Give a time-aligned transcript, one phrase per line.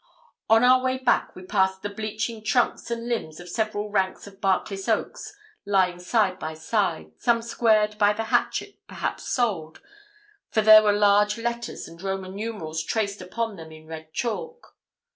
[0.49, 4.41] On our way back we passed the bleaching trunks and limbs of several ranks of
[4.41, 5.31] barkless oaks
[5.63, 9.79] lying side by side, some squared by the hatchet, perhaps sold,
[10.49, 14.75] for there were large letters and Roman numerals traced upon them in red chalk.